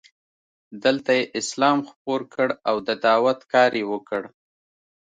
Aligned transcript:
دلته 0.83 1.11
یې 1.19 1.23
اسلام 1.39 1.79
خپور 1.89 2.21
کړ 2.33 2.49
او 2.69 2.75
د 2.87 2.89
دعوت 3.03 3.39
کار 3.53 3.71
یې 3.79 3.85
وکړ. 3.91 4.21